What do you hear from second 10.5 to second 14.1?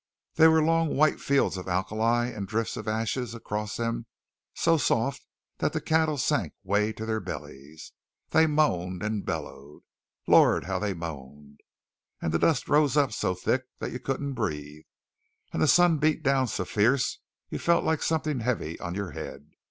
how they moaned! And the dust rose up so thick you